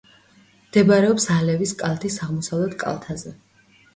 [0.69, 3.37] მდებარეობს ალევის ქედის აღმოსავლეთ კალთაზე.